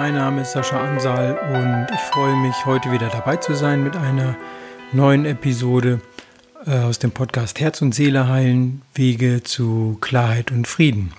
[0.00, 3.96] mein Name ist Sascha Ansal und ich freue mich, heute wieder dabei zu sein mit
[3.96, 4.34] einer
[4.92, 6.00] neuen Episode
[6.64, 11.12] äh, aus dem Podcast Herz und Seele heilen, Wege zu Klarheit und Frieden.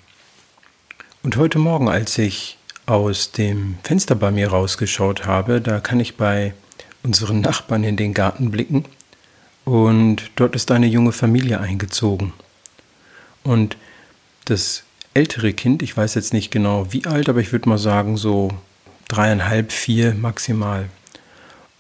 [1.22, 6.18] Und heute Morgen, als ich aus dem Fenster bei mir rausgeschaut habe, da kann ich
[6.18, 6.56] bei
[7.04, 8.86] unseren Nachbarn in den Garten blicken
[9.64, 12.34] und dort ist eine junge Familie eingezogen.
[13.44, 13.78] Und
[14.46, 18.18] das ältere Kind, ich weiß jetzt nicht genau wie alt, aber ich würde mal sagen
[18.18, 18.50] so
[19.12, 20.90] dreieinhalb, vier maximal.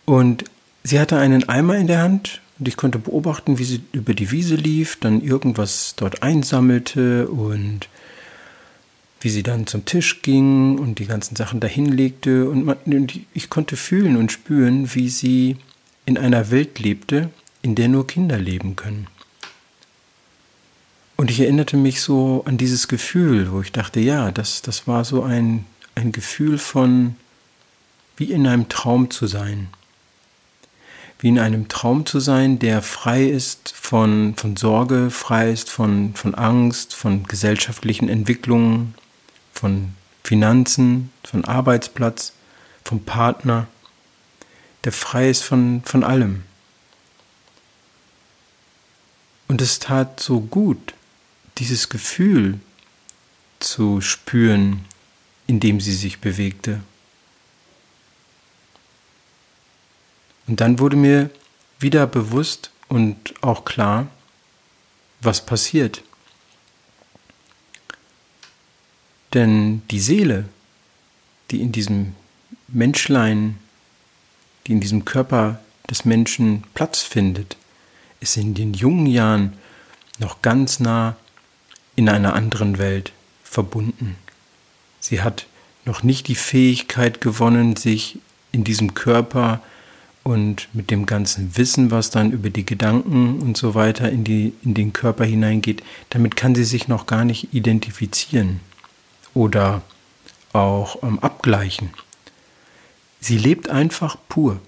[0.05, 0.45] Und
[0.83, 4.31] sie hatte einen Eimer in der Hand und ich konnte beobachten, wie sie über die
[4.31, 7.87] Wiese lief, dann irgendwas dort einsammelte und
[9.21, 12.49] wie sie dann zum Tisch ging und die ganzen Sachen dahin legte.
[12.49, 15.57] Und, man, und ich konnte fühlen und spüren, wie sie
[16.05, 17.29] in einer Welt lebte,
[17.61, 19.07] in der nur Kinder leben können.
[21.17, 25.05] Und ich erinnerte mich so an dieses Gefühl, wo ich dachte, ja, das, das war
[25.05, 25.65] so ein,
[26.01, 27.15] ein Gefühl von,
[28.17, 29.69] wie in einem Traum zu sein.
[31.19, 36.15] Wie in einem Traum zu sein, der frei ist von, von Sorge, frei ist von,
[36.15, 38.95] von Angst, von gesellschaftlichen Entwicklungen,
[39.53, 42.33] von Finanzen, von Arbeitsplatz,
[42.83, 43.67] vom Partner,
[44.83, 46.43] der frei ist von, von allem.
[49.47, 50.93] Und es tat so gut,
[51.57, 52.59] dieses Gefühl
[53.59, 54.85] zu spüren,
[55.51, 56.79] in dem sie sich bewegte.
[60.47, 61.29] Und dann wurde mir
[61.77, 64.07] wieder bewusst und auch klar,
[65.19, 66.03] was passiert.
[69.33, 70.45] Denn die Seele,
[71.49, 72.15] die in diesem
[72.69, 73.57] Menschlein,
[74.67, 77.57] die in diesem Körper des Menschen Platz findet,
[78.21, 79.57] ist in den jungen Jahren
[80.17, 81.17] noch ganz nah
[81.97, 83.11] in einer anderen Welt
[83.43, 84.15] verbunden.
[85.01, 85.47] Sie hat
[85.83, 88.19] noch nicht die Fähigkeit gewonnen, sich
[88.53, 89.61] in diesem Körper
[90.23, 94.53] und mit dem ganzen Wissen, was dann über die Gedanken und so weiter in, die,
[94.63, 98.59] in den Körper hineingeht, damit kann sie sich noch gar nicht identifizieren
[99.33, 99.81] oder
[100.53, 101.89] auch ähm, abgleichen.
[103.19, 104.59] Sie lebt einfach pur.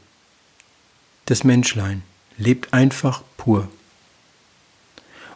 [1.26, 2.02] Das Menschlein
[2.38, 3.68] lebt einfach pur.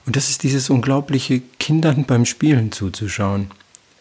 [0.06, 3.52] Und das ist dieses unglaubliche Kindern beim Spielen zuzuschauen.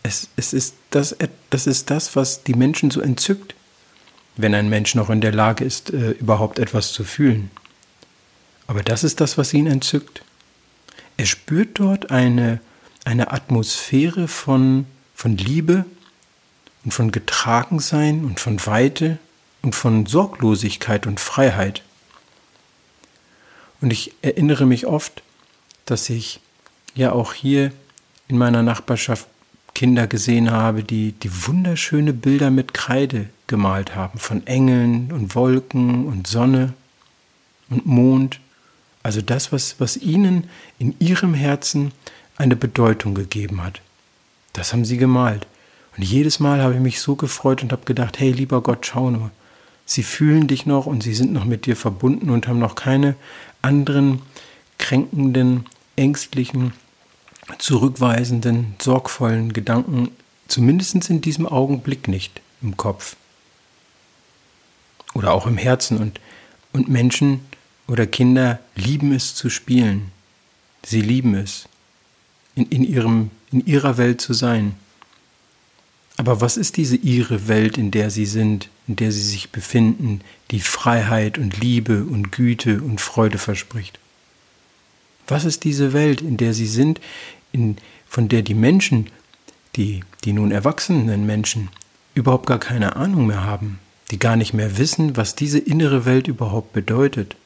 [0.07, 1.17] Es, es ist das,
[1.51, 3.57] das ist das, was die Menschen so entzückt,
[4.37, 7.51] wenn ein Mensch noch in der Lage ist, äh, überhaupt etwas zu fühlen.
[8.69, 10.23] Aber das ist das, was ihn entzückt.
[11.17, 12.61] Er spürt dort eine,
[13.05, 15.85] eine Atmosphäre von, von Liebe
[16.85, 19.19] und von Getragensein und von Weite
[19.63, 21.83] und von Sorglosigkeit und Freiheit.
[23.81, 25.25] Und ich erinnere mich oft,
[25.85, 26.39] dass ich
[26.95, 27.73] ja auch hier
[28.29, 29.27] in meiner Nachbarschaft
[29.77, 36.07] Kinder gesehen habe, die, die wunderschöne Bilder mit Kreide gemalt haben, von Engeln und Wolken
[36.07, 36.73] und Sonne
[37.69, 38.41] und Mond.
[39.03, 40.49] Also das, was, was ihnen
[40.79, 41.93] in ihrem Herzen
[42.39, 43.83] eine Bedeutung gegeben hat.
[44.55, 45.47] Das haben sie gemalt.
[45.95, 49.11] Und jedes Mal habe ich mich so gefreut und habe gedacht, hey lieber Gott, schau
[49.11, 49.31] nur,
[49.85, 53.15] sie fühlen dich noch und sie sind noch mit dir verbunden und haben noch keine
[53.61, 54.23] anderen
[54.79, 55.67] kränkenden
[55.97, 56.73] ängstlichen,
[57.59, 60.11] zurückweisenden, sorgvollen Gedanken,
[60.49, 63.17] zumindest in diesem Augenblick nicht im Kopf.
[65.15, 65.99] Oder auch im Herzen.
[65.99, 66.21] Und,
[66.73, 67.41] und Menschen
[67.87, 70.13] oder Kinder lieben es zu spielen.
[70.85, 71.69] Sie lieben es,
[72.55, 74.75] in, in, ihrem, in ihrer Welt zu sein.
[76.17, 80.21] Aber was ist diese ihre Welt, in der sie sind, in der sie sich befinden,
[80.51, 83.99] die Freiheit und Liebe und Güte und Freude verspricht?
[85.27, 87.01] Was ist diese Welt, in der sie sind,
[87.53, 87.77] in,
[88.09, 89.09] von der die Menschen,
[89.77, 91.69] die, die nun erwachsenen Menschen,
[92.15, 93.79] überhaupt gar keine Ahnung mehr haben,
[94.11, 97.37] die gar nicht mehr wissen, was diese innere Welt überhaupt bedeutet,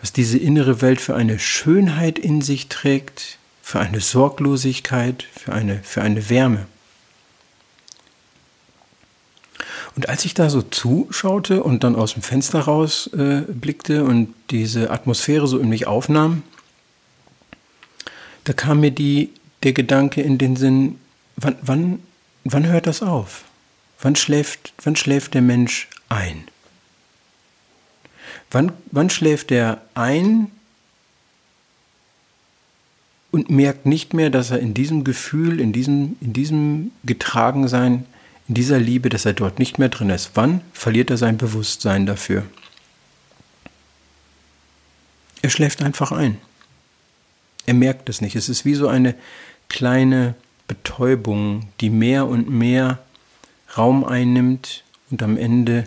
[0.00, 5.80] was diese innere Welt für eine Schönheit in sich trägt, für eine Sorglosigkeit, für eine,
[5.82, 6.66] für eine Wärme.
[9.96, 14.34] Und als ich da so zuschaute und dann aus dem Fenster raus äh, blickte und
[14.50, 16.42] diese Atmosphäre so in mich aufnahm,
[18.44, 19.30] da kam mir die,
[19.62, 20.98] der Gedanke in den Sinn,
[21.36, 21.98] wann, wann,
[22.44, 23.44] wann hört das auf?
[23.98, 26.44] Wann schläft, wann schläft der Mensch ein?
[28.50, 30.50] Wann, wann schläft er ein
[33.30, 38.04] und merkt nicht mehr, dass er in diesem Gefühl, in diesem, in diesem Getragensein
[38.48, 40.32] in dieser Liebe, dass er dort nicht mehr drin ist.
[40.34, 42.44] Wann verliert er sein Bewusstsein dafür?
[45.42, 46.38] Er schläft einfach ein.
[47.66, 48.36] Er merkt es nicht.
[48.36, 49.14] Es ist wie so eine
[49.68, 50.34] kleine
[50.68, 52.98] Betäubung, die mehr und mehr
[53.76, 55.86] Raum einnimmt und am Ende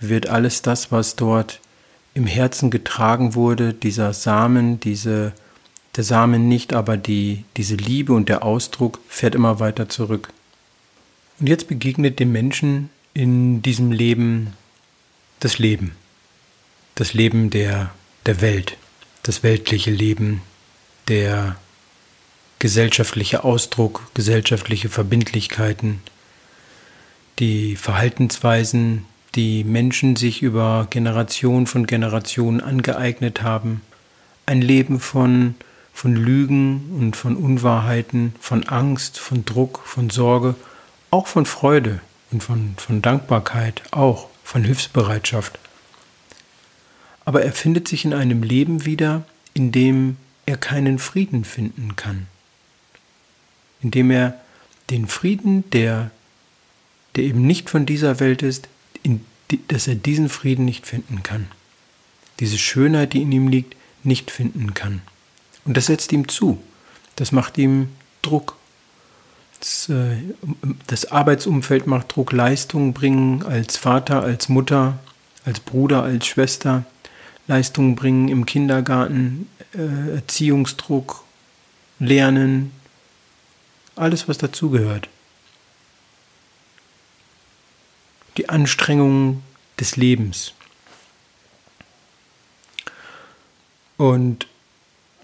[0.00, 1.60] wird alles das, was dort
[2.14, 5.32] im Herzen getragen wurde, dieser Samen, diese,
[5.96, 10.30] der Samen nicht, aber die, diese Liebe und der Ausdruck fährt immer weiter zurück.
[11.40, 14.54] Und jetzt begegnet dem Menschen in diesem Leben
[15.40, 15.94] das Leben,
[16.96, 17.90] das Leben der,
[18.26, 18.76] der Welt,
[19.22, 20.42] das weltliche Leben,
[21.06, 21.56] der
[22.58, 26.00] gesellschaftliche Ausdruck, gesellschaftliche Verbindlichkeiten,
[27.38, 29.06] die Verhaltensweisen,
[29.36, 33.82] die Menschen sich über Generation von Generation angeeignet haben,
[34.46, 35.54] ein Leben von,
[35.92, 40.56] von Lügen und von Unwahrheiten, von Angst, von Druck, von Sorge,
[41.10, 42.00] auch von Freude
[42.30, 45.58] und von, von Dankbarkeit, auch von Hilfsbereitschaft.
[47.24, 49.24] Aber er findet sich in einem Leben wieder,
[49.54, 50.16] in dem
[50.46, 52.26] er keinen Frieden finden kann,
[53.82, 54.40] in dem er
[54.88, 56.10] den Frieden, der,
[57.16, 58.68] der eben nicht von dieser Welt ist,
[59.02, 59.24] in,
[59.68, 61.48] dass er diesen Frieden nicht finden kann.
[62.40, 65.02] Diese Schönheit, die in ihm liegt, nicht finden kann.
[65.64, 66.62] Und das setzt ihm zu.
[67.16, 67.88] Das macht ihm
[68.22, 68.56] Druck.
[69.58, 70.16] Das, äh,
[70.86, 74.98] das Arbeitsumfeld macht Druck, Leistungen bringen als Vater, als Mutter,
[75.44, 76.84] als Bruder, als Schwester,
[77.46, 81.24] Leistungen bringen im Kindergarten, äh, Erziehungsdruck,
[81.98, 82.72] Lernen,
[83.96, 85.08] alles, was dazugehört.
[88.38, 89.42] die Anstrengungen
[89.78, 90.54] des Lebens.
[93.96, 94.46] Und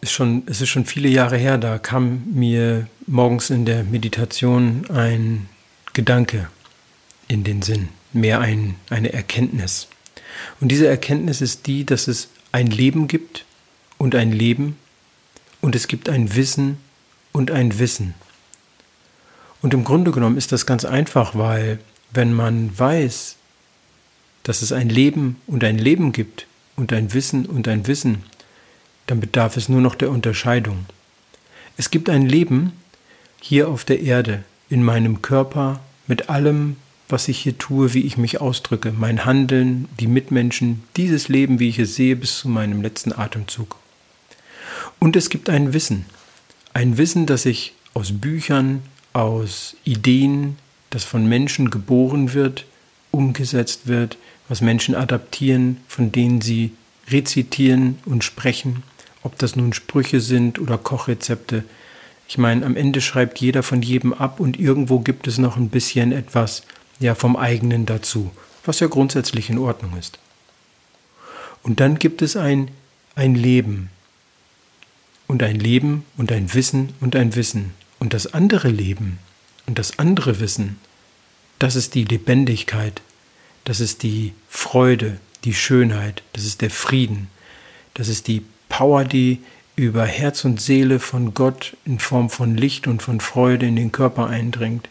[0.04, 4.84] ist schon, es ist schon viele Jahre her, da kam mir morgens in der Meditation
[4.90, 5.48] ein
[5.94, 6.48] Gedanke
[7.26, 9.88] in den Sinn, mehr ein, eine Erkenntnis.
[10.60, 13.46] Und diese Erkenntnis ist die, dass es ein Leben gibt
[13.96, 14.76] und ein Leben
[15.62, 16.76] und es gibt ein Wissen
[17.32, 18.12] und ein Wissen.
[19.62, 21.78] Und im Grunde genommen ist das ganz einfach, weil
[22.12, 23.36] wenn man weiß,
[24.42, 26.46] dass es ein Leben und ein Leben gibt
[26.76, 28.22] und ein Wissen und ein Wissen,
[29.06, 30.86] dann bedarf es nur noch der Unterscheidung.
[31.76, 32.72] Es gibt ein Leben
[33.40, 36.76] hier auf der Erde, in meinem Körper, mit allem,
[37.08, 41.68] was ich hier tue, wie ich mich ausdrücke, mein Handeln, die Mitmenschen, dieses Leben, wie
[41.68, 43.76] ich es sehe, bis zu meinem letzten Atemzug.
[44.98, 46.06] Und es gibt ein Wissen,
[46.72, 50.56] ein Wissen, das ich aus Büchern, aus Ideen,
[50.90, 52.64] das von Menschen geboren wird,
[53.10, 54.16] umgesetzt wird,
[54.48, 56.72] was Menschen adaptieren, von denen sie
[57.08, 58.82] rezitieren und sprechen,
[59.24, 61.64] ob das nun Sprüche sind oder Kochrezepte.
[62.28, 65.70] Ich meine, am Ende schreibt jeder von jedem ab und irgendwo gibt es noch ein
[65.70, 66.62] bisschen etwas
[67.00, 68.30] ja vom eigenen dazu,
[68.64, 70.20] was ja grundsätzlich in Ordnung ist.
[71.64, 72.70] Und dann gibt es ein
[73.14, 73.90] ein Leben
[75.26, 79.18] und ein Leben und ein Wissen und ein Wissen und das andere Leben
[79.66, 80.78] und das andere Wissen,
[81.58, 83.00] das ist die Lebendigkeit,
[83.64, 87.28] das ist die Freude, die Schönheit, das ist der Frieden,
[87.94, 88.42] das ist die
[88.76, 89.40] Power, die
[89.76, 93.92] über Herz und Seele von Gott in Form von Licht und von Freude in den
[93.92, 94.88] Körper eindringt.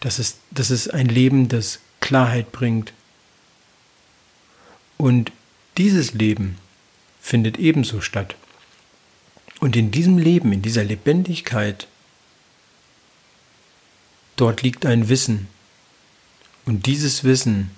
[0.00, 2.92] Das ist, das ist ein Leben, das Klarheit bringt.
[4.96, 5.32] Und
[5.78, 6.58] dieses Leben
[7.20, 8.36] findet ebenso statt.
[9.60, 11.88] Und in diesem Leben, in dieser Lebendigkeit,
[14.38, 15.48] Dort liegt ein Wissen.
[16.64, 17.72] Und dieses Wissen,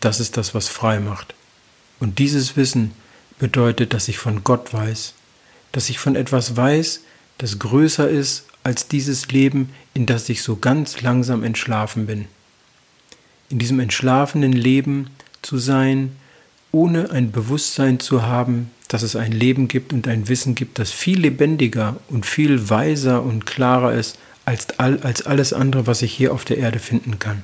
[0.00, 1.34] das ist das, was frei macht.
[2.00, 2.92] Und dieses Wissen
[3.42, 5.14] bedeutet, dass ich von Gott weiß,
[5.72, 7.00] dass ich von etwas weiß,
[7.38, 12.26] das größer ist als dieses Leben, in das ich so ganz langsam entschlafen bin.
[13.50, 15.10] In diesem entschlafenen Leben
[15.42, 16.12] zu sein,
[16.70, 20.92] ohne ein Bewusstsein zu haben, dass es ein Leben gibt und ein Wissen gibt, das
[20.92, 26.14] viel lebendiger und viel weiser und klarer ist als, all, als alles andere, was ich
[26.14, 27.42] hier auf der Erde finden kann.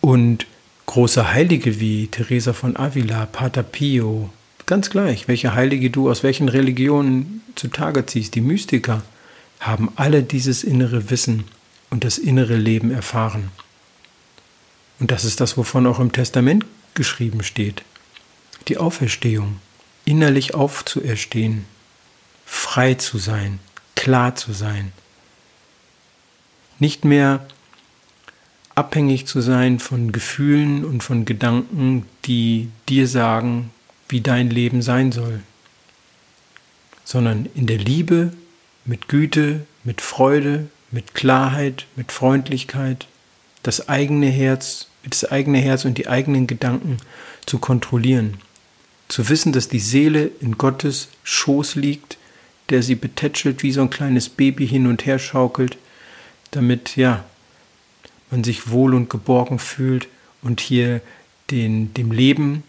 [0.00, 0.46] Und
[0.92, 4.28] große Heilige wie Teresa von Avila, Pater Pio,
[4.66, 9.00] ganz gleich, welche Heilige du aus welchen Religionen zutage ziehst, die Mystiker,
[9.58, 11.44] haben alle dieses innere Wissen
[11.88, 13.52] und das innere Leben erfahren.
[15.00, 17.84] Und das ist das, wovon auch im Testament geschrieben steht.
[18.68, 19.60] Die Auferstehung,
[20.04, 21.64] innerlich aufzuerstehen,
[22.44, 23.60] frei zu sein,
[23.94, 24.92] klar zu sein.
[26.78, 27.46] Nicht mehr
[28.74, 33.70] abhängig zu sein von Gefühlen und von Gedanken, die dir sagen,
[34.08, 35.40] wie dein Leben sein soll,
[37.04, 38.32] sondern in der Liebe,
[38.84, 43.06] mit Güte, mit Freude, mit Klarheit, mit Freundlichkeit,
[43.62, 46.98] das eigene Herz, das eigene Herz und die eigenen Gedanken
[47.46, 48.38] zu kontrollieren,
[49.08, 52.18] zu wissen, dass die Seele in Gottes Schoß liegt
[52.72, 55.76] der sie betätschelt, wie so ein kleines Baby hin und her schaukelt,
[56.52, 57.24] damit, ja,
[58.32, 60.08] man sich wohl und geborgen fühlt
[60.42, 61.00] und hier
[61.50, 62.64] den, dem Leben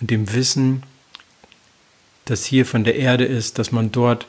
[0.00, 0.82] und dem Wissen,
[2.26, 4.26] das hier von der Erde ist, dass man dort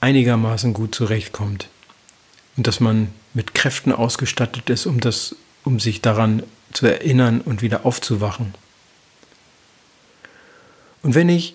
[0.00, 1.68] einigermaßen gut zurechtkommt
[2.56, 7.62] und dass man mit Kräften ausgestattet ist, um das, um sich daran zu erinnern und
[7.62, 8.54] wieder aufzuwachen.
[11.02, 11.54] Und wenn ich,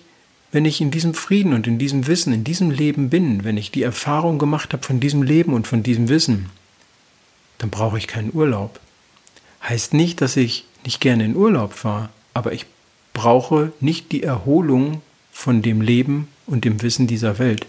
[0.52, 3.70] wenn ich in diesem Frieden und in diesem Wissen, in diesem Leben bin, wenn ich
[3.70, 6.50] die Erfahrung gemacht habe von diesem Leben und von diesem Wissen,
[7.60, 8.80] dann brauche ich keinen Urlaub.
[9.62, 12.64] Heißt nicht, dass ich nicht gerne in Urlaub fahre, aber ich
[13.12, 17.66] brauche nicht die Erholung von dem Leben und dem Wissen dieser Welt.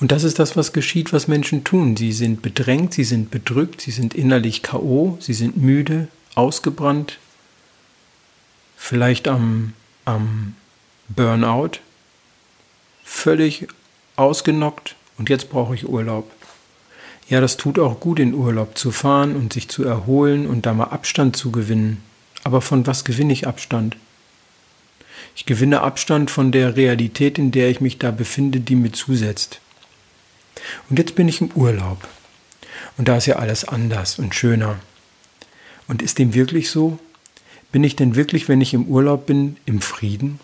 [0.00, 1.96] Und das ist das, was geschieht, was Menschen tun.
[1.96, 7.18] Sie sind bedrängt, sie sind bedrückt, sie sind innerlich KO, sie sind müde, ausgebrannt,
[8.76, 9.72] vielleicht am,
[10.04, 10.56] am
[11.08, 11.78] Burnout,
[13.04, 13.68] völlig
[14.16, 16.28] ausgenockt und jetzt brauche ich Urlaub.
[17.28, 20.74] Ja, das tut auch gut, in Urlaub zu fahren und sich zu erholen und da
[20.74, 22.02] mal Abstand zu gewinnen.
[22.44, 23.96] Aber von was gewinne ich Abstand?
[25.34, 29.60] Ich gewinne Abstand von der Realität, in der ich mich da befinde, die mir zusetzt.
[30.88, 32.06] Und jetzt bin ich im Urlaub.
[32.96, 34.78] Und da ist ja alles anders und schöner.
[35.88, 36.98] Und ist dem wirklich so?
[37.72, 40.38] Bin ich denn wirklich, wenn ich im Urlaub bin, im Frieden?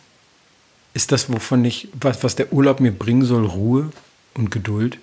[0.95, 3.93] Ist das, wovon ich, was, was der Urlaub mir bringen soll, Ruhe
[4.35, 4.99] und Geduld?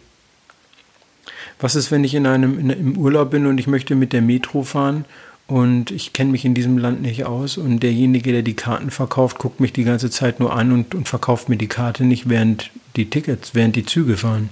[1.59, 4.21] Was ist, wenn ich in einem, in, im Urlaub bin und ich möchte mit der
[4.21, 5.05] Metro fahren
[5.47, 9.39] und ich kenne mich in diesem Land nicht aus und derjenige, der die Karten verkauft,
[9.39, 12.71] guckt mich die ganze Zeit nur an und, und verkauft mir die Karte nicht, während
[12.95, 14.51] die Tickets, während die Züge fahren?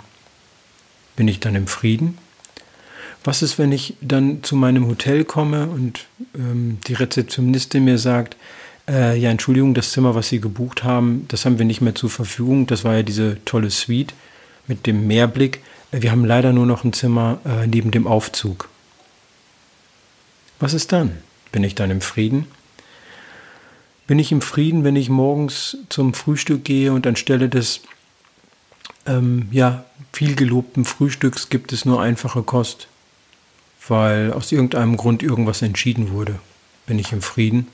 [1.15, 2.17] Bin ich dann im Frieden?
[3.23, 8.37] Was ist, wenn ich dann zu meinem Hotel komme und ähm, die Rezeptionistin mir sagt,
[8.87, 12.09] äh, ja, Entschuldigung, das Zimmer, was Sie gebucht haben, das haben wir nicht mehr zur
[12.09, 12.67] Verfügung.
[12.67, 14.13] Das war ja diese tolle Suite
[14.67, 15.61] mit dem Meerblick.
[15.91, 18.69] Wir haben leider nur noch ein Zimmer äh, neben dem Aufzug.
[20.59, 21.17] Was ist dann?
[21.51, 22.47] Bin ich dann im Frieden?
[24.05, 27.81] Bin ich im Frieden, wenn ich morgens zum Frühstück gehe und anstelle des
[29.05, 32.87] ähm, ja, viel gelobten Frühstücks gibt es nur einfache Kost?
[33.89, 36.39] weil aus irgendeinem Grund irgendwas entschieden wurde.
[36.85, 37.67] Bin ich im Frieden?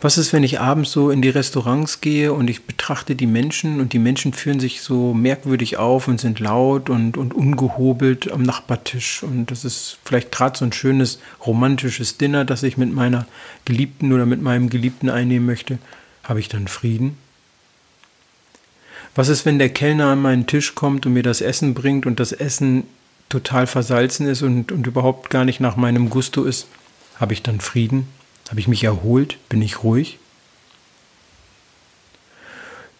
[0.00, 3.80] Was ist, wenn ich abends so in die Restaurants gehe und ich betrachte die Menschen
[3.80, 8.42] und die Menschen führen sich so merkwürdig auf und sind laut und, und ungehobelt am
[8.42, 13.26] Nachbartisch und das ist vielleicht gerade so ein schönes romantisches Dinner, das ich mit meiner
[13.64, 15.78] Geliebten oder mit meinem Geliebten einnehmen möchte,
[16.24, 17.16] habe ich dann Frieden?
[19.14, 22.20] Was ist, wenn der Kellner an meinen Tisch kommt und mir das Essen bringt und
[22.20, 22.84] das Essen
[23.28, 26.68] total versalzen ist und, und überhaupt gar nicht nach meinem Gusto ist,
[27.18, 28.06] habe ich dann Frieden?
[28.48, 29.36] Habe ich mich erholt?
[29.48, 30.18] Bin ich ruhig?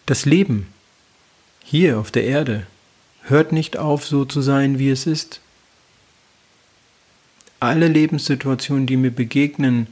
[0.05, 0.67] Das Leben
[1.63, 2.65] hier auf der Erde
[3.23, 5.39] hört nicht auf, so zu sein, wie es ist.
[7.59, 9.87] Alle Lebenssituationen, die mir begegnen,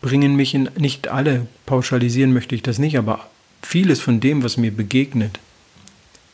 [0.00, 3.28] bringen mich in, nicht alle, pauschalisieren möchte ich das nicht, aber
[3.62, 5.38] vieles von dem, was mir begegnet,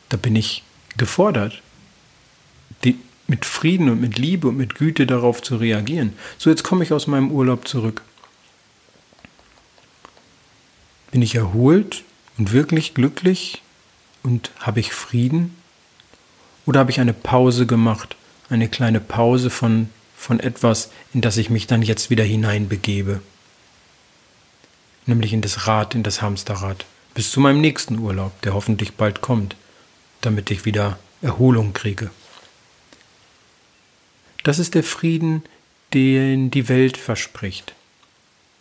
[0.09, 0.63] da bin ich
[0.95, 1.61] gefordert
[2.83, 6.13] die, mit Frieden und mit Liebe und mit Güte darauf zu reagieren.
[6.37, 8.01] So, jetzt komme ich aus meinem Urlaub zurück.
[11.17, 12.03] Bin ich erholt
[12.37, 13.63] und wirklich glücklich
[14.21, 15.57] und habe ich Frieden?
[16.67, 18.15] Oder habe ich eine Pause gemacht,
[18.51, 23.19] eine kleine Pause von, von etwas, in das ich mich dann jetzt wieder hineinbegebe?
[25.07, 26.85] Nämlich in das Rad, in das Hamsterrad.
[27.15, 29.55] Bis zu meinem nächsten Urlaub, der hoffentlich bald kommt,
[30.21, 32.11] damit ich wieder Erholung kriege.
[34.43, 35.41] Das ist der Frieden,
[35.95, 37.73] den die Welt verspricht.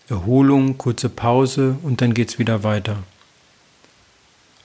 [0.08, 3.02] Erholung, kurze Pause und dann geht's wieder weiter.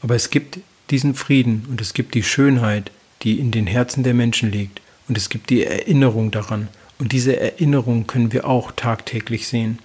[0.02, 4.14] Aber es gibt diesen Frieden und es gibt die Schönheit, die in den Herzen der
[4.14, 6.68] Menschen liegt und es gibt die Erinnerung daran.
[7.00, 9.80] Und diese Erinnerung können wir auch tagtäglich sehen.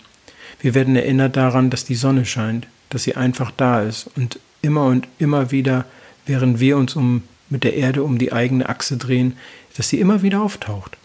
[0.60, 4.84] Wir werden erinnert daran, dass die Sonne scheint, dass sie einfach da ist und immer
[4.86, 5.86] und immer wieder,
[6.26, 9.36] während wir uns um, mit der Erde um die eigene Achse drehen,
[9.76, 10.96] dass sie immer wieder auftaucht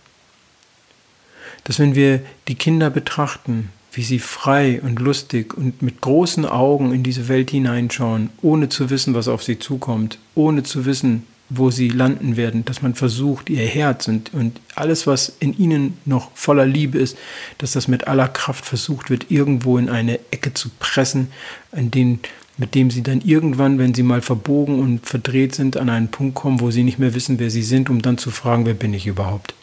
[1.64, 6.94] dass wenn wir die Kinder betrachten, wie sie frei und lustig und mit großen Augen
[6.94, 11.70] in diese Welt hineinschauen, ohne zu wissen, was auf sie zukommt, ohne zu wissen, wo
[11.70, 16.32] sie landen werden, dass man versucht, ihr Herz und, und alles, was in ihnen noch
[16.34, 17.18] voller Liebe ist,
[17.58, 21.28] dass das mit aller Kraft versucht wird, irgendwo in eine Ecke zu pressen,
[21.74, 22.20] an den,
[22.58, 26.36] mit dem sie dann irgendwann, wenn sie mal verbogen und verdreht sind, an einen Punkt
[26.36, 28.94] kommen, wo sie nicht mehr wissen, wer sie sind, um dann zu fragen, wer bin
[28.94, 29.54] ich überhaupt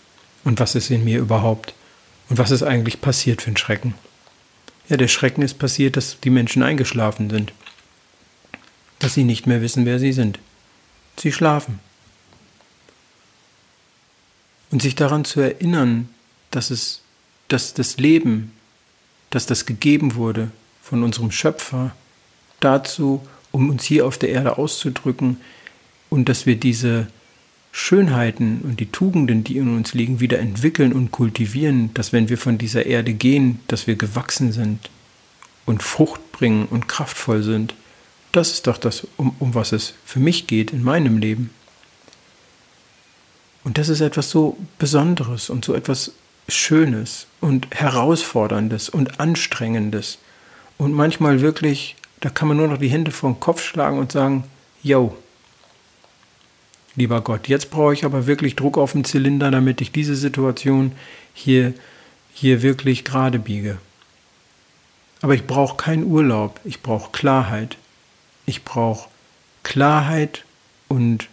[0.44, 1.74] und was ist in mir überhaupt.
[2.28, 3.94] Und was ist eigentlich passiert für ein Schrecken?
[4.88, 7.52] Ja, der Schrecken ist passiert, dass die Menschen eingeschlafen sind.
[8.98, 10.38] Dass sie nicht mehr wissen, wer sie sind.
[11.18, 11.80] Sie schlafen.
[14.70, 16.08] Und sich daran zu erinnern,
[16.50, 17.02] dass es,
[17.48, 18.52] dass das Leben,
[19.30, 20.50] dass das gegeben wurde
[20.82, 21.94] von unserem Schöpfer,
[22.60, 25.40] dazu, um uns hier auf der Erde auszudrücken
[26.10, 27.08] und dass wir diese
[27.72, 32.38] Schönheiten und die Tugenden, die in uns liegen, wieder entwickeln und kultivieren, dass wenn wir
[32.38, 34.90] von dieser Erde gehen, dass wir gewachsen sind
[35.66, 37.74] und Frucht bringen und kraftvoll sind.
[38.32, 41.50] Das ist doch das, um, um was es für mich geht in meinem Leben.
[43.64, 46.12] Und das ist etwas so Besonderes und so etwas
[46.48, 50.18] Schönes und Herausforderndes und Anstrengendes.
[50.78, 54.12] Und manchmal wirklich, da kann man nur noch die Hände vor den Kopf schlagen und
[54.12, 54.44] sagen,
[54.82, 55.16] yo,
[56.98, 60.92] lieber Gott, jetzt brauche ich aber wirklich Druck auf den Zylinder, damit ich diese Situation
[61.32, 61.72] hier,
[62.34, 63.78] hier wirklich gerade biege.
[65.20, 67.76] Aber ich brauche keinen Urlaub, ich brauche Klarheit.
[68.46, 69.08] Ich brauche
[69.62, 70.44] Klarheit
[70.88, 71.28] und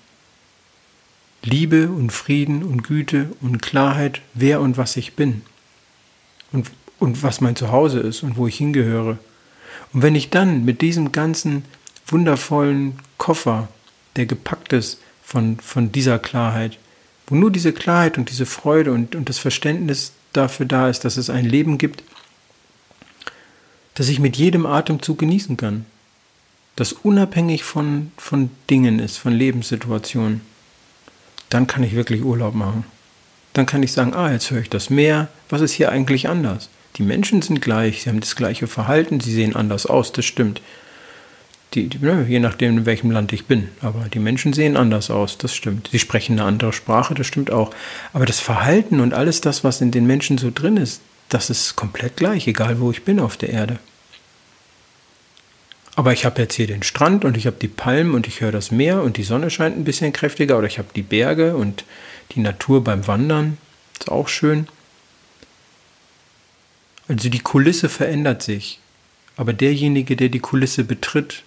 [1.44, 5.44] Liebe und Frieden und Güte und Klarheit, wer und was ich bin
[6.52, 6.70] und,
[7.00, 9.18] und was mein Zuhause ist und wo ich hingehöre.
[9.94, 11.64] Und wenn ich dann mit diesem ganzen
[12.08, 13.70] wundervollen Koffer,
[14.16, 16.78] der gepackt ist von, von dieser Klarheit,
[17.28, 21.18] wo nur diese Klarheit und diese Freude und, und das Verständnis dafür da ist, dass
[21.18, 22.04] es ein Leben gibt,
[23.96, 25.86] das ich mit jedem Atemzug genießen kann,
[26.76, 30.42] das unabhängig von, von Dingen ist, von Lebenssituationen,
[31.50, 32.84] dann kann ich wirklich Urlaub machen.
[33.54, 36.70] Dann kann ich sagen, ah, jetzt höre ich das Meer, was ist hier eigentlich anders?
[36.98, 40.62] Die Menschen sind gleich, sie haben das gleiche Verhalten, sie sehen anders aus, das stimmt.
[41.76, 43.70] Die, die, ne, je nachdem, in welchem Land ich bin.
[43.82, 45.90] Aber die Menschen sehen anders aus, das stimmt.
[45.92, 47.72] Sie sprechen eine andere Sprache, das stimmt auch.
[48.14, 51.76] Aber das Verhalten und alles das, was in den Menschen so drin ist, das ist
[51.76, 53.80] komplett gleich, egal wo ich bin auf der Erde.
[55.96, 58.52] Aber ich habe jetzt hier den Strand und ich habe die Palmen und ich höre
[58.52, 61.86] das Meer und die Sonne scheint ein bisschen kräftiger oder ich habe die Berge und
[62.34, 63.58] die Natur beim Wandern.
[63.98, 64.68] Ist auch schön.
[67.08, 68.80] Also die Kulisse verändert sich.
[69.38, 71.45] Aber derjenige, der die Kulisse betritt,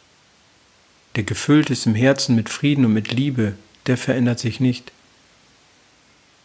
[1.17, 3.55] der gefüllt ist im Herzen mit Frieden und mit Liebe,
[3.87, 4.93] der verändert sich nicht.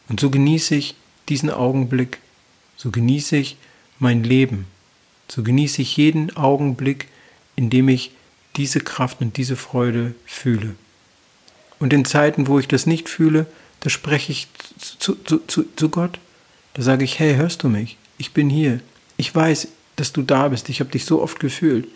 [0.10, 0.96] Und so genieße ich
[1.30, 2.20] diesen Augenblick,
[2.76, 3.58] so genieße ich
[4.00, 4.66] mein Leben,
[5.28, 7.08] so genieße ich jeden Augenblick,
[7.56, 8.12] in dem ich
[8.56, 10.76] diese Kraft und diese Freude fühle.
[11.80, 13.46] Und in Zeiten, wo ich das nicht fühle,
[13.80, 14.48] da spreche ich
[15.00, 16.20] zu, zu, zu, zu Gott.
[16.74, 17.98] Da sage ich, hey, hörst du mich?
[18.18, 18.80] Ich bin hier.
[19.18, 20.70] Ich weiß, dass du da bist.
[20.70, 21.88] Ich habe dich so oft gefühlt.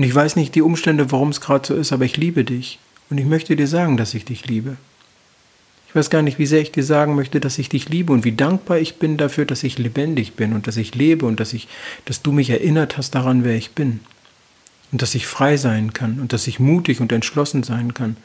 [0.00, 2.78] Und ich weiß nicht die Umstände, warum es gerade so ist, aber ich liebe dich.
[3.10, 4.78] Und ich möchte dir sagen, dass ich dich liebe.
[5.86, 8.24] Ich weiß gar nicht, wie sehr ich dir sagen möchte, dass ich dich liebe und
[8.24, 11.52] wie dankbar ich bin dafür, dass ich lebendig bin und dass ich lebe und dass
[11.52, 11.68] ich,
[12.06, 14.00] dass du mich erinnert hast daran, wer ich bin.
[14.90, 18.16] Und dass ich frei sein kann und dass ich mutig und entschlossen sein kann,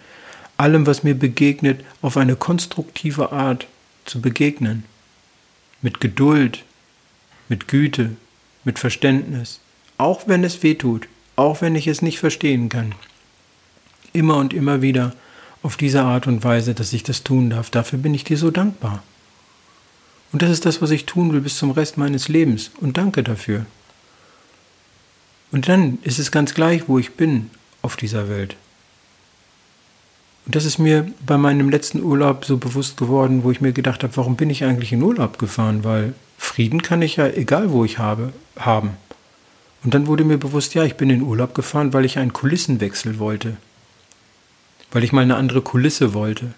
[0.56, 3.68] allem, was mir begegnet, auf eine konstruktive Art
[4.06, 4.86] zu begegnen.
[5.82, 6.64] Mit Geduld,
[7.50, 8.12] mit Güte,
[8.64, 9.60] mit Verständnis,
[9.98, 12.94] auch wenn es weh tut, auch wenn ich es nicht verstehen kann.
[14.14, 15.14] Immer und immer wieder
[15.64, 17.70] auf diese Art und Weise, dass ich das tun darf.
[17.70, 19.04] Dafür bin ich dir so dankbar.
[20.32, 22.72] Und das ist das, was ich tun will bis zum Rest meines Lebens.
[22.80, 23.66] Und danke dafür.
[25.52, 27.50] Und dann ist es ganz gleich, wo ich bin
[27.82, 28.56] auf dieser Welt.
[30.46, 34.04] Und das ist mir bei meinem letzten Urlaub so bewusst geworden, wo ich mir gedacht
[34.04, 35.84] habe, warum bin ich eigentlich in Urlaub gefahren?
[35.84, 38.92] Weil Frieden kann ich ja, egal wo ich habe, haben.
[39.86, 43.20] Und dann wurde mir bewusst, ja, ich bin in Urlaub gefahren, weil ich einen Kulissenwechsel
[43.20, 43.58] wollte.
[44.92, 46.56] Weil ich mal eine andere Kulisse wollte.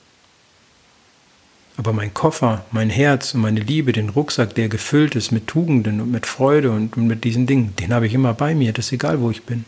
[1.75, 5.99] Aber mein Koffer, mein Herz und meine Liebe, den Rucksack, der gefüllt ist mit Tugenden
[5.99, 8.93] und mit Freude und mit diesen Dingen, den habe ich immer bei mir, das ist
[8.93, 9.65] egal, wo ich bin.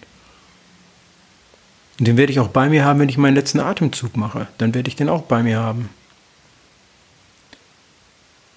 [2.00, 4.48] Und den werde ich auch bei mir haben, wenn ich meinen letzten Atemzug mache.
[4.58, 5.90] Dann werde ich den auch bei mir haben.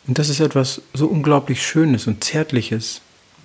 [0.06, 3.00] Und das ist etwas so unglaublich Schönes und Zärtliches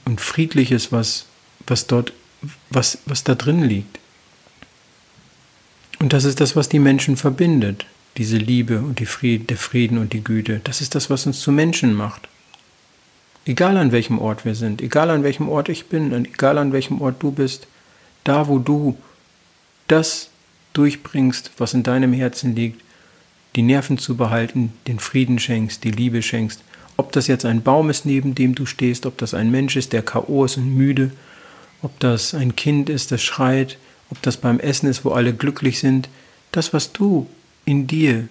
[0.05, 1.25] und Friedliches, was,
[1.65, 2.13] was dort,
[2.69, 3.99] was, was da drin liegt.
[5.99, 7.85] Und das ist das, was die Menschen verbindet
[8.17, 10.59] diese Liebe und die Fried, der Frieden und die Güte.
[10.63, 12.27] Das ist das, was uns zu Menschen macht.
[13.45, 16.99] Egal an welchem Ort wir sind, egal an welchem Ort ich bin, egal an welchem
[16.99, 17.67] Ort du bist,
[18.23, 18.97] da wo du
[19.87, 20.29] das
[20.73, 22.81] durchbringst, was in deinem Herzen liegt,
[23.55, 26.61] die Nerven zu behalten, den Frieden schenkst, die Liebe schenkst,
[26.97, 29.93] ob das jetzt ein Baum ist, neben dem du stehst, ob das ein Mensch ist,
[29.93, 30.43] der K.O.
[30.43, 31.11] ist und müde,
[31.81, 33.77] ob das ein Kind ist, das schreit,
[34.09, 36.09] ob das beim Essen ist, wo alle glücklich sind,
[36.51, 37.27] das, was du
[37.65, 38.27] in dir,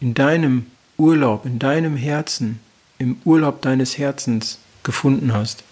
[0.00, 2.60] in deinem Urlaub, in deinem Herzen,
[2.98, 5.64] im Urlaub deines Herzens gefunden hast,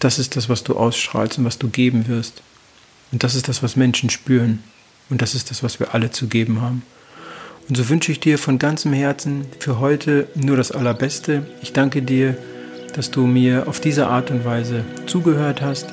[0.00, 2.42] das ist das, was du ausstrahlst und was du geben wirst.
[3.10, 4.62] Und das ist das, was Menschen spüren.
[5.10, 6.82] Und das ist das, was wir alle zu geben haben.
[7.68, 11.46] Und so wünsche ich dir von ganzem Herzen für heute nur das Allerbeste.
[11.62, 12.36] Ich danke dir,
[12.94, 15.86] dass du mir auf diese Art und Weise zugehört hast.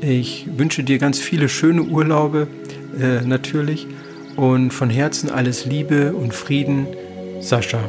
[0.00, 2.48] Ich wünsche dir ganz viele schöne Urlaube,
[3.00, 3.86] äh, natürlich.
[4.36, 6.86] Und von Herzen alles Liebe und Frieden,
[7.40, 7.80] Sascha.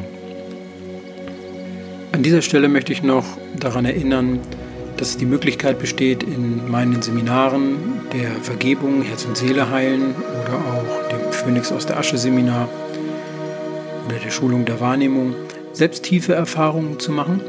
[2.12, 3.24] An dieser Stelle möchte ich noch
[3.58, 4.40] daran erinnern,
[4.96, 7.76] dass die Möglichkeit besteht, in meinen Seminaren
[8.12, 12.68] der Vergebung, Herz und Seele heilen oder auch dem Phönix aus der Asche Seminar
[14.06, 15.34] oder der Schulung der Wahrnehmung,
[15.72, 17.40] selbst tiefe Erfahrungen zu machen.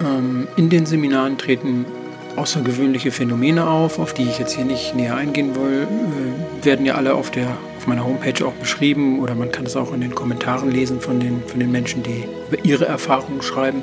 [0.00, 1.86] Ähm, in den Seminaren treten
[2.38, 6.94] außergewöhnliche Phänomene auf, auf die ich jetzt hier nicht näher eingehen will, äh, werden ja
[6.94, 10.14] alle auf, der, auf meiner Homepage auch beschrieben oder man kann es auch in den
[10.14, 13.82] Kommentaren lesen von den, von den Menschen, die über ihre Erfahrungen schreiben.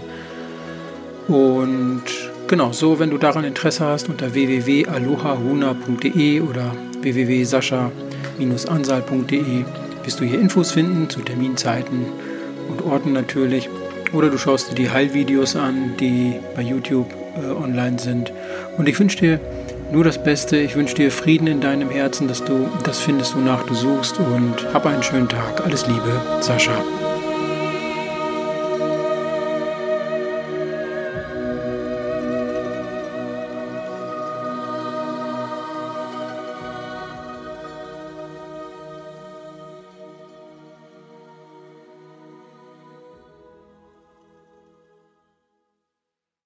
[1.27, 2.03] Und
[2.47, 9.65] genau, so, wenn du daran Interesse hast, unter www.alohahuna.de oder www.sascha-ansal.de
[10.03, 12.05] wirst du hier Infos finden zu Terminzeiten
[12.69, 13.69] und Orten natürlich.
[14.13, 18.31] Oder du schaust dir die Heilvideos an, die bei YouTube äh, online sind.
[18.77, 19.39] Und ich wünsche dir
[19.91, 20.57] nur das Beste.
[20.57, 24.19] Ich wünsche dir Frieden in deinem Herzen, dass du das findest, wonach du suchst.
[24.19, 25.63] Und hab einen schönen Tag.
[25.65, 26.83] Alles Liebe, Sascha.